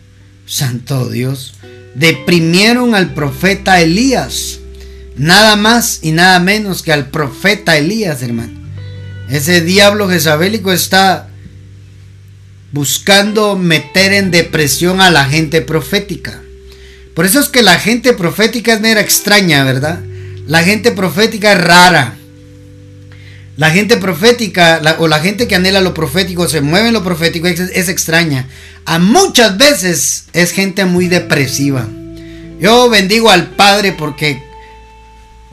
[0.45, 1.55] Santo Dios
[1.95, 4.59] deprimieron al profeta Elías.
[5.17, 8.53] Nada más y nada menos que al profeta Elías, hermano.
[9.29, 11.29] Ese diablo jezabélico está
[12.71, 16.41] buscando meter en depresión a la gente profética.
[17.15, 20.01] Por eso es que la gente profética es mera extraña, ¿verdad?
[20.47, 22.15] La gente profética es rara.
[23.55, 27.47] La gente profética o la gente que anhela lo profético, se mueve en lo profético,
[27.47, 28.47] es, extraña.
[28.85, 31.87] A muchas veces es gente muy depresiva.
[32.59, 34.43] Yo bendigo al Padre porque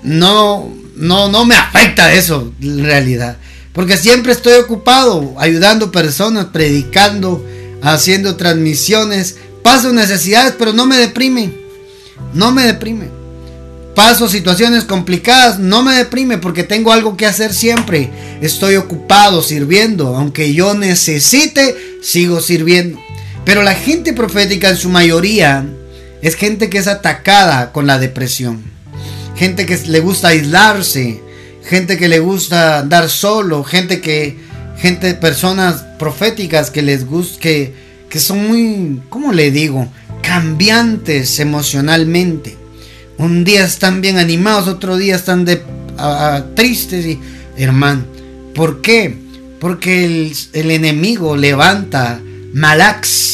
[0.03, 3.39] no, no, no me afecta eso en realidad.
[3.73, 7.45] Porque siempre estoy ocupado ayudando personas, predicando,
[7.83, 9.37] haciendo transmisiones.
[9.63, 11.55] Paso necesidades, pero no me deprime.
[12.35, 13.23] No me deprime
[13.95, 18.11] paso situaciones complicadas, no me deprime porque tengo algo que hacer siempre.
[18.41, 22.99] Estoy ocupado sirviendo, aunque yo necesite, sigo sirviendo.
[23.45, 25.65] Pero la gente profética en su mayoría
[26.23, 28.63] es gente que es atacada con la depresión.
[29.37, 31.21] Gente que le gusta aislarse,
[31.65, 34.37] gente que le gusta andar solo, gente que
[34.79, 37.75] gente personas proféticas que les gusta que
[38.09, 39.89] que son muy, ¿cómo le digo?
[40.23, 42.57] cambiantes emocionalmente.
[43.19, 45.47] Un día están bien animados, otro día están
[46.55, 47.21] tristes y
[47.57, 48.05] hermano.
[48.55, 49.17] ¿Por qué?
[49.61, 52.21] Porque el, el enemigo levanta
[52.53, 53.32] malax,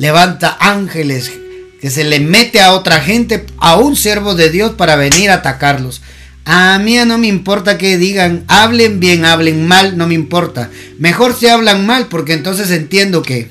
[0.00, 1.30] levanta ángeles,
[1.78, 5.34] que se le mete a otra gente, a un siervo de Dios para venir a
[5.34, 6.00] atacarlos.
[6.46, 10.70] A mí no me importa que digan, hablen bien, hablen mal, no me importa.
[10.98, 13.50] Mejor si hablan mal, porque entonces entiendo que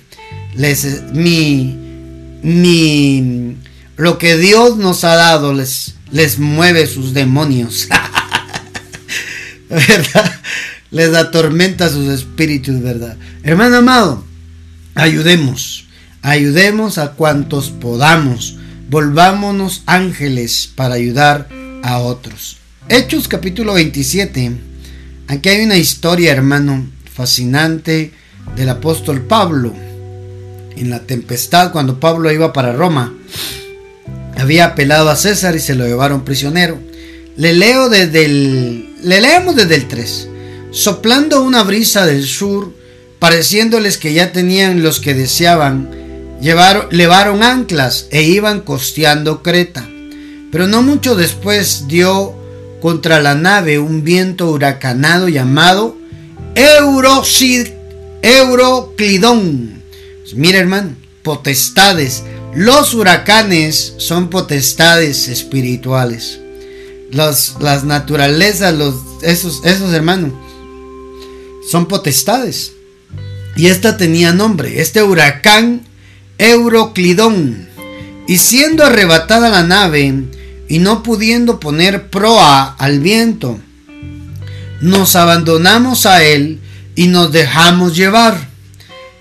[0.55, 1.77] les, mi,
[2.41, 3.55] mi,
[3.95, 7.87] lo que Dios nos ha dado les, les mueve sus demonios.
[9.69, 10.41] ¿Verdad?
[10.89, 13.17] Les atormenta sus espíritus, ¿verdad?
[13.43, 14.25] Hermano amado,
[14.95, 15.85] ayudemos,
[16.21, 18.57] ayudemos a cuantos podamos.
[18.89, 21.47] Volvámonos ángeles para ayudar
[21.83, 22.57] a otros.
[22.89, 24.51] Hechos capítulo 27.
[25.27, 28.11] Aquí hay una historia, hermano, fascinante
[28.55, 29.73] del apóstol Pablo.
[30.75, 33.13] En la tempestad, cuando Pablo iba para Roma,
[34.37, 36.79] había apelado a César y se lo llevaron prisionero.
[37.37, 38.95] Le leo desde el.
[39.03, 40.29] Le leemos desde el 3.
[40.71, 42.73] Soplando una brisa del sur,
[43.19, 46.08] pareciéndoles que ya tenían los que deseaban,
[46.41, 49.87] llevaron, levaron anclas e iban costeando Creta.
[50.51, 52.33] Pero no mucho después dio
[52.81, 55.97] contra la nave un viento huracanado llamado
[58.21, 59.83] Euroclidón.
[60.21, 62.23] Pues mira hermano, potestades.
[62.55, 66.39] Los huracanes son potestades espirituales.
[67.11, 70.31] las naturalezas, los, esos, esos hermanos,
[71.69, 72.71] son potestades.
[73.55, 75.81] Y esta tenía nombre, este huracán
[76.39, 77.67] Euroclidón.
[78.27, 80.13] Y siendo arrebatada la nave,
[80.67, 83.59] y no pudiendo poner proa al viento,
[84.81, 86.59] nos abandonamos a él
[86.95, 88.49] y nos dejamos llevar.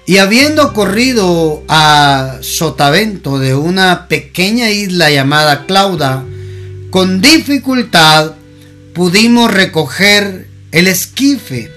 [0.07, 6.25] Y habiendo corrido a sotavento de una pequeña isla llamada Clauda,
[6.91, 8.33] con dificultad
[8.95, 11.71] pudimos recoger el esquife.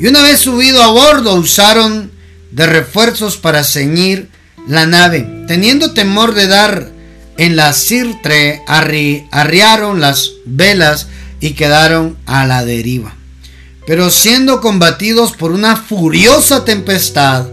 [0.00, 2.10] Y una vez subido a bordo usaron
[2.50, 4.28] de refuerzos para ceñir
[4.70, 6.90] la nave, teniendo temor de dar
[7.36, 11.08] en la Sirtre arriaron las velas
[11.40, 13.16] y quedaron a la deriva.
[13.86, 17.46] Pero siendo combatidos por una furiosa tempestad,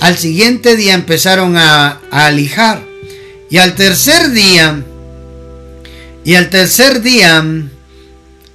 [0.00, 2.82] al siguiente día empezaron a, alijar.
[3.48, 4.82] Y al tercer día,
[6.24, 7.44] y al tercer día,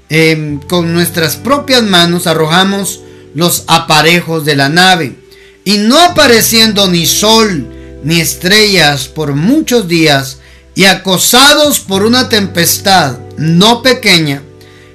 [0.09, 2.99] em, con nuestras propias manos arrojamos
[3.33, 5.15] los aparejos de la nave.
[5.63, 10.37] Y no apareciendo ni sol ni estrellas por muchos días,
[10.75, 14.41] y acosados por una tempestad no pequeña,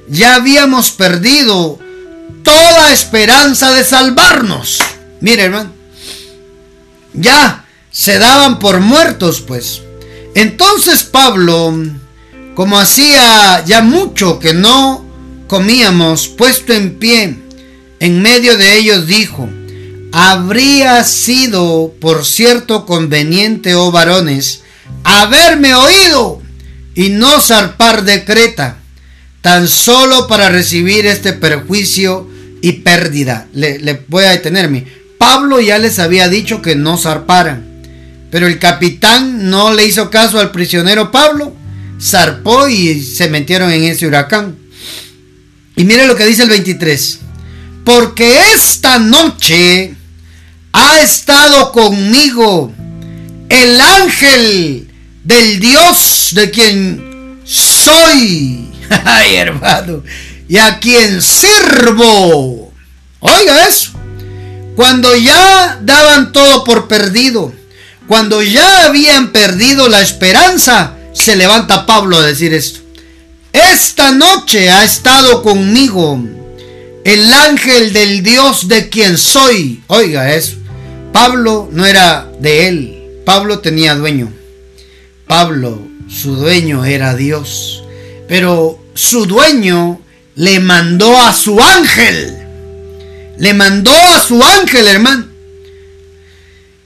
[0.08, 1.78] ya habíamos perdido
[2.42, 4.78] toda esperanza de salvarnos.
[5.20, 5.72] Mire, hermano,
[7.12, 9.82] ya se daban por muertos, pues.
[10.34, 11.74] Entonces Pablo,
[12.54, 15.04] como hacía ya mucho que no
[15.46, 17.38] comíamos, puesto en pie,
[18.00, 19.48] en medio de ellos dijo,
[20.18, 24.62] habría sido, por cierto, conveniente, oh varones,
[25.04, 26.40] haberme oído
[26.94, 28.78] y no zarpar de Creta,
[29.42, 32.26] tan solo para recibir este perjuicio
[32.62, 33.46] y pérdida.
[33.52, 34.86] Le, voy a detenerme.
[35.18, 37.82] Pablo ya les había dicho que no zarparan,
[38.30, 41.54] pero el capitán no le hizo caso al prisionero Pablo,
[42.00, 44.56] zarpó y se metieron en ese huracán.
[45.76, 47.18] Y mire lo que dice el 23.
[47.84, 49.94] Porque esta noche
[50.76, 52.70] ha estado conmigo
[53.48, 54.90] el ángel
[55.24, 58.70] del Dios de quien soy.
[59.04, 60.02] Ay, hermano.
[60.46, 62.74] Y a quien sirvo.
[63.20, 63.92] Oiga eso.
[64.76, 67.54] Cuando ya daban todo por perdido,
[68.06, 72.80] cuando ya habían perdido la esperanza, se levanta Pablo a decir esto.
[73.50, 76.22] Esta noche ha estado conmigo
[77.06, 79.82] el ángel del Dios de quien soy.
[79.86, 80.65] Oiga eso.
[81.16, 84.30] Pablo no era de él, Pablo tenía dueño.
[85.26, 87.82] Pablo, su dueño era Dios.
[88.28, 89.98] Pero su dueño
[90.34, 92.36] le mandó a su ángel.
[93.38, 95.24] Le mandó a su ángel, hermano.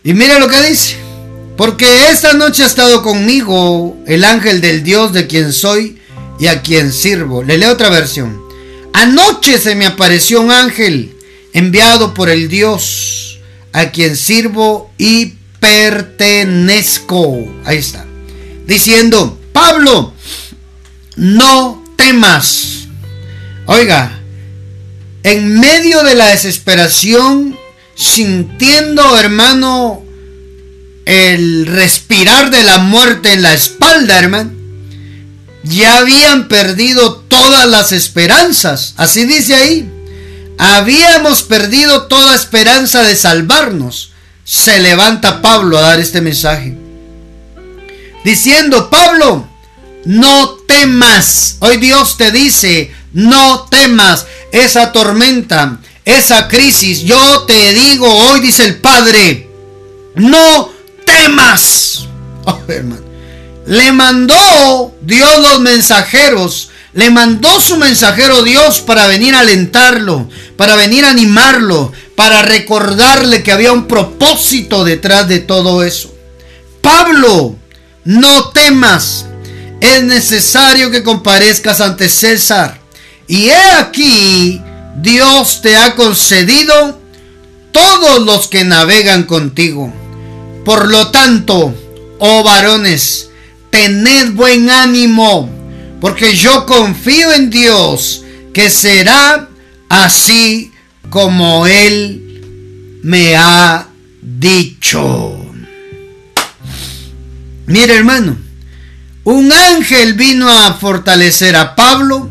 [0.04, 0.96] Y mira lo que dice.
[1.56, 5.98] Porque esta noche ha estado conmigo el ángel del Dios de quien soy
[6.38, 7.42] y a quien sirvo.
[7.42, 8.40] Le leo otra versión.
[8.92, 11.16] Anoche se me apareció un ángel
[11.52, 13.29] enviado por el Dios
[13.72, 17.38] a quien sirvo y pertenezco.
[17.64, 18.04] Ahí está.
[18.66, 20.14] Diciendo, Pablo,
[21.16, 22.86] no temas.
[23.66, 24.20] Oiga,
[25.22, 27.56] en medio de la desesperación,
[27.94, 30.02] sintiendo, hermano,
[31.04, 34.52] el respirar de la muerte en la espalda, hermano,
[35.62, 38.94] ya habían perdido todas las esperanzas.
[38.96, 39.99] Así dice ahí.
[40.60, 44.12] Habíamos perdido toda esperanza de salvarnos
[44.44, 46.76] se levanta Pablo a dar este mensaje.
[48.24, 49.48] diciendo, Pablo,
[50.04, 51.56] no temas.
[51.60, 57.02] Hoy Dios te dice, no temas esa tormenta, esa crisis.
[57.02, 59.48] Yo te digo hoy, dice el Padre,
[60.16, 60.70] no
[61.06, 62.06] temas.
[62.44, 62.60] Oh.
[63.66, 66.70] Le mandó Dios los mensajeros.
[66.92, 70.28] Le mandó su mensajero Dios para venir a alentarlo,
[70.60, 76.14] para venir a animarlo, para recordarle que había un propósito detrás de todo eso.
[76.82, 77.56] Pablo,
[78.04, 79.24] no temas,
[79.80, 82.78] es necesario que comparezcas ante César.
[83.26, 84.60] Y he aquí,
[84.96, 87.00] Dios te ha concedido
[87.72, 89.90] todos los que navegan contigo.
[90.66, 91.74] Por lo tanto,
[92.18, 93.30] oh varones,
[93.70, 95.48] tened buen ánimo,
[96.02, 99.49] porque yo confío en Dios que será
[99.90, 100.72] así
[101.10, 103.86] como Él me ha
[104.22, 105.36] dicho.
[107.66, 108.36] Mire hermano,
[109.24, 112.30] un ángel vino a fortalecer a Pablo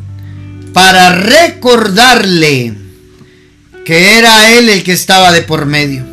[0.74, 2.74] para recordarle
[3.86, 6.04] que era él el que estaba de por medio,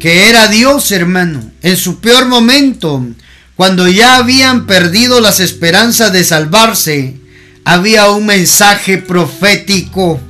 [0.00, 3.04] que era Dios hermano, en su peor momento,
[3.54, 7.16] cuando ya habían perdido las esperanzas de salvarse,
[7.64, 10.20] había un mensaje profético,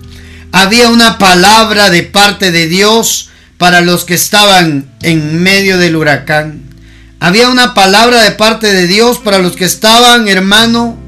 [0.62, 6.64] había una palabra de parte de Dios para los que estaban en medio del huracán.
[7.20, 10.98] Había una palabra de parte de Dios para los que estaban, hermano,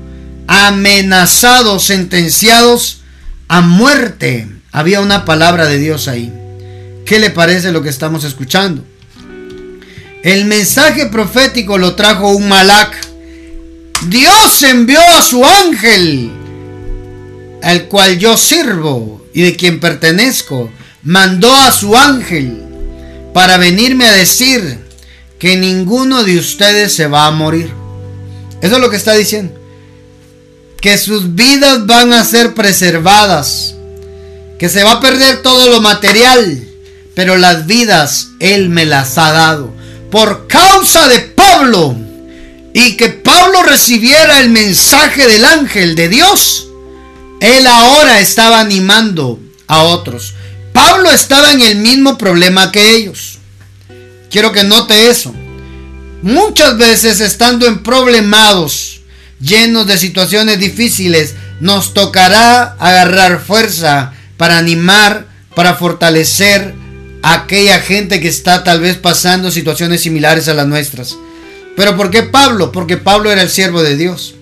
[0.46, 3.00] amenazados, sentenciados
[3.48, 4.46] a muerte.
[4.70, 6.32] Había una palabra de Dios ahí.
[7.04, 8.84] ¿Qué le parece lo que estamos escuchando?
[10.22, 12.96] El mensaje profético lo trajo un malac.
[14.06, 16.30] Dios envió a su ángel,
[17.64, 20.70] al cual yo sirvo y de quien pertenezco.
[21.02, 22.62] Mandó a su ángel
[23.32, 24.78] para venirme a decir
[25.38, 27.70] que ninguno de ustedes se va a morir.
[28.60, 29.58] Eso es lo que está diciendo.
[30.80, 33.74] Que sus vidas van a ser preservadas.
[34.58, 36.66] Que se va a perder todo lo material.
[37.14, 41.96] Pero las vidas Él me las ha dado por causa de Pablo
[42.72, 46.68] y que Pablo recibiera el mensaje del ángel de Dios,
[47.40, 50.34] él ahora estaba animando a otros.
[50.72, 53.38] Pablo estaba en el mismo problema que ellos.
[54.30, 55.34] Quiero que note eso.
[56.22, 59.00] Muchas veces estando en problemados,
[59.40, 66.74] llenos de situaciones difíciles, nos tocará agarrar fuerza para animar, para fortalecer
[67.22, 71.16] aquella gente que está tal vez pasando situaciones similares a las nuestras.
[71.76, 72.72] Pero ¿por qué Pablo?
[72.72, 74.34] Porque Pablo era el siervo de Dios.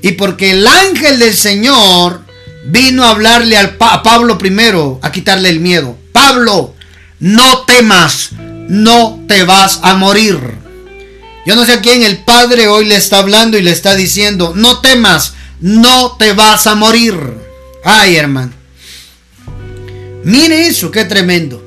[0.00, 2.22] Y porque el ángel del Señor
[2.68, 5.96] vino a hablarle al a Pablo primero, a quitarle el miedo.
[6.12, 6.74] Pablo,
[7.18, 8.30] no temas,
[8.68, 10.38] no te vas a morir.
[11.46, 14.52] Yo no sé a quién el Padre hoy le está hablando y le está diciendo,
[14.54, 17.16] no temas, no te vas a morir.
[17.84, 18.52] Ay, hermano.
[20.24, 21.64] Mire eso, qué tremendo.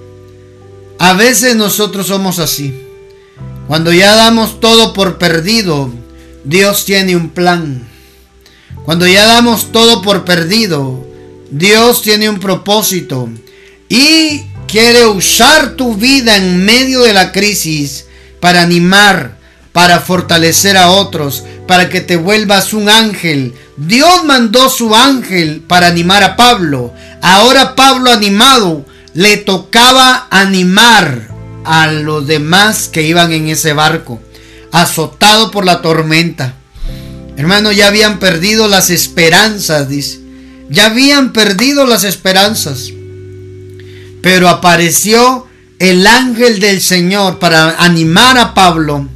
[0.99, 2.79] A veces nosotros somos así.
[3.67, 5.91] Cuando ya damos todo por perdido,
[6.43, 7.90] Dios tiene un plan.
[8.85, 11.05] Cuando ya damos todo por perdido,
[11.51, 13.29] Dios tiene un propósito
[13.87, 18.05] y quiere usar tu vida en medio de la crisis
[18.39, 19.37] para animar,
[19.71, 23.53] para fortalecer a otros, para que te vuelvas un ángel.
[23.77, 26.93] Dios mandó su ángel para animar a Pablo.
[27.21, 31.29] Ahora Pablo animado le tocaba animar
[31.65, 34.19] a los demás que iban en ese barco,
[34.71, 36.55] azotado por la tormenta.
[37.41, 40.19] Hermano, ya habían perdido las esperanzas, dice.
[40.69, 42.91] Ya habían perdido las esperanzas.
[44.21, 45.47] Pero apareció
[45.79, 49.09] el ángel del Señor para animar a Pablo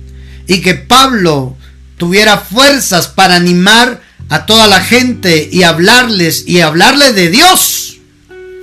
[0.47, 1.55] y que Pablo
[1.97, 7.97] tuviera fuerzas para animar a toda la gente y hablarles y hablarles de Dios.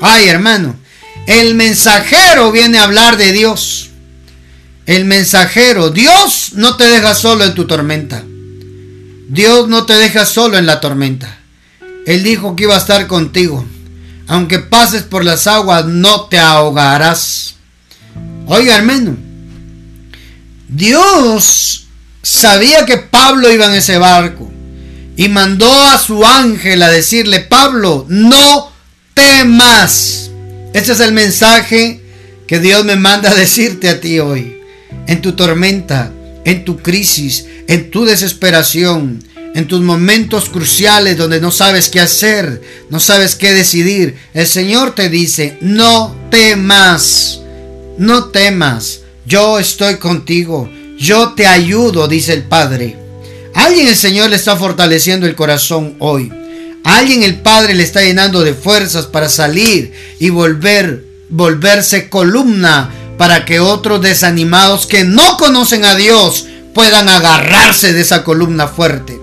[0.01, 0.75] Ay, hermano,
[1.29, 3.91] el mensajero viene a hablar de Dios.
[4.87, 8.25] El mensajero, Dios no te deja solo en tu tormenta.
[9.33, 11.39] Dios no te deja solo en la tormenta.
[12.05, 13.65] Él dijo que iba a estar contigo.
[14.29, 17.55] Aunque pases por las aguas, no te ahogarás.
[18.47, 19.17] Oiga, hermano.
[20.69, 21.87] Dios
[22.23, 24.53] sabía que Pablo iba en ese barco
[25.17, 28.71] y mandó a su ángel a decirle, Pablo, no
[29.15, 30.31] temas.
[30.75, 32.03] Este es el mensaje
[32.47, 34.61] que Dios me manda a decirte a ti hoy.
[35.07, 36.13] En tu tormenta,
[36.45, 39.23] en tu crisis, en tu desesperación,
[39.55, 44.95] en tus momentos cruciales donde no sabes qué hacer, no sabes qué decidir, el Señor
[44.95, 47.41] te dice, no temas,
[47.99, 52.97] no temas, yo estoy contigo, yo te ayudo, dice el Padre.
[53.55, 56.33] alguien el Señor le está fortaleciendo el corazón hoy.
[56.85, 62.91] alguien el Padre le está llenando de fuerzas para salir y volver, volverse columna
[63.23, 69.17] para que otros desanimados que no conocen a Dios puedan agarrarse de esa columna fuerte.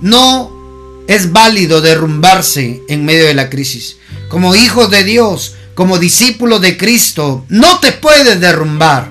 [0.00, 3.98] No es válido derrumbarse en medio de la crisis.
[4.30, 9.10] Como hijos de Dios, como discípulo de Cristo, no te puedes derrumbar.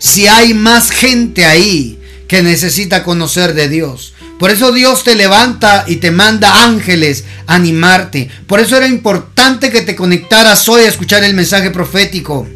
[0.00, 1.96] Si hay más gente ahí
[2.26, 4.14] que necesita conocer de Dios.
[4.40, 8.28] Por eso Dios te levanta y te manda ángeles a animarte.
[8.48, 12.48] Por eso era importante que te conectaras hoy a escuchar el mensaje profético.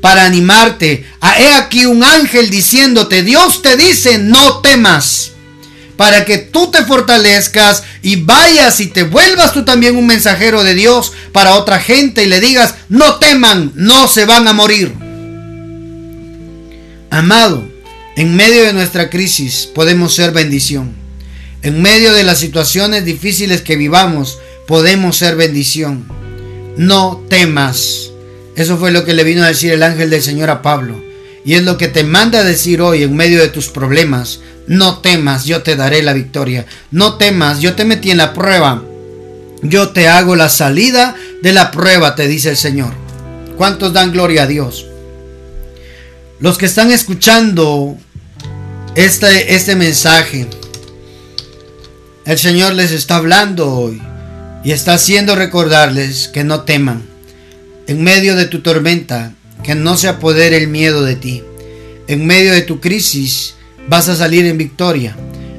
[0.00, 1.06] Para animarte.
[1.38, 5.32] He aquí un ángel diciéndote, Dios te dice, no temas
[6.00, 10.72] para que tú te fortalezcas y vayas y te vuelvas tú también un mensajero de
[10.72, 14.94] Dios para otra gente y le digas, no teman, no se van a morir.
[17.10, 17.70] Amado,
[18.16, 20.94] en medio de nuestra crisis podemos ser bendición.
[21.60, 26.06] En medio de las situaciones difíciles que vivamos podemos ser bendición.
[26.78, 28.09] No temas.
[28.56, 31.02] Eso fue lo que le vino a decir el ángel del Señor a Pablo.
[31.44, 34.40] Y es lo que te manda a decir hoy en medio de tus problemas.
[34.66, 36.66] No temas, yo te daré la victoria.
[36.90, 38.82] No temas, yo te metí en la prueba.
[39.62, 42.92] Yo te hago la salida de la prueba, te dice el Señor.
[43.56, 44.86] ¿Cuántos dan gloria a Dios?
[46.38, 47.98] Los que están escuchando
[48.94, 50.48] este, este mensaje,
[52.24, 54.00] el Señor les está hablando hoy
[54.64, 57.09] y está haciendo recordarles que no teman.
[57.90, 59.32] En medio de tu tormenta,
[59.64, 61.42] que no se apodere el miedo de ti.
[62.06, 63.56] En medio de tu crisis
[63.88, 65.16] vas a salir en victoria.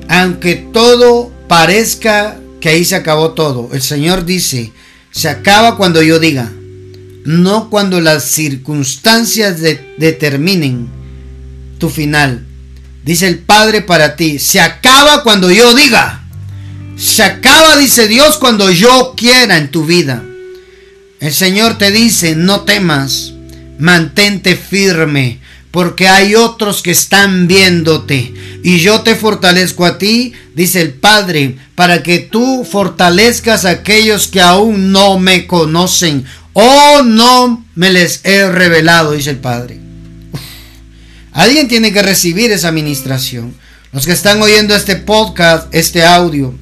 [0.07, 3.71] Aunque todo parezca que ahí se acabó todo.
[3.73, 4.71] El Señor dice,
[5.11, 6.49] se acaba cuando yo diga,
[7.25, 9.59] no cuando las circunstancias
[9.97, 10.88] determinen
[11.79, 12.45] tu final.
[13.03, 16.23] Dice el Padre para ti, se acaba cuando yo diga.
[16.95, 20.23] Se acaba, dice Dios, cuando yo quiera en tu vida.
[21.22, 23.34] El Señor te dice, no temas,
[23.78, 25.38] mantente firme,
[25.69, 28.34] porque hay otros que están viéndote.
[28.63, 34.28] Y yo te fortalezco a ti, dice el Padre, para que tú fortalezcas a aquellos
[34.28, 39.80] que aún no me conocen o no me les he revelado, dice el Padre.
[41.34, 43.53] Alguien tiene que recibir esa administración.
[43.93, 46.55] Los que están oyendo este podcast, este audio,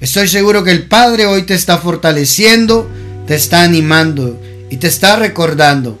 [0.00, 2.90] estoy seguro que el Padre hoy te está fortaleciendo,
[3.28, 5.98] te está animando y te está recordando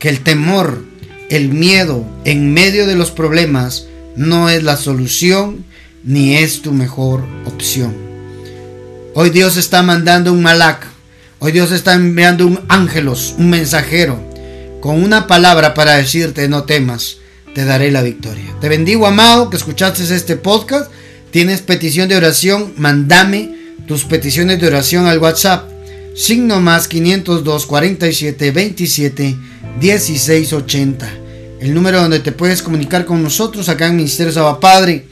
[0.00, 0.84] que el temor,
[1.30, 5.64] el miedo en medio de los problemas no es la solución
[6.02, 7.94] ni es tu mejor opción.
[9.14, 10.84] Hoy Dios está mandando un malac,
[11.38, 14.20] hoy Dios está enviando un ángelos, un mensajero,
[14.80, 17.18] con una palabra para decirte no temas,
[17.54, 18.52] te daré la victoria.
[18.60, 20.90] Te bendigo amado que escuchaste este podcast.
[21.30, 23.54] Tienes petición de oración, mándame
[23.86, 25.73] tus peticiones de oración al WhatsApp.
[26.14, 29.36] Signo más 502 47 27
[29.80, 31.12] 1680.
[31.60, 35.06] El número donde te puedes comunicar con nosotros acá en Ministerio Saba Padre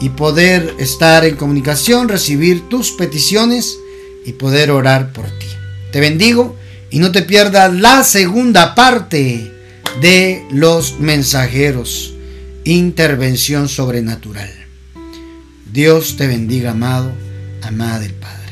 [0.00, 3.76] y poder estar en comunicación, recibir tus peticiones
[4.24, 5.46] y poder orar por ti.
[5.90, 6.56] Te bendigo
[6.90, 9.52] y no te pierdas la segunda parte
[10.00, 12.14] de los mensajeros.
[12.62, 14.52] Intervención sobrenatural.
[15.72, 17.12] Dios te bendiga, amado,
[17.62, 18.43] amada del Padre.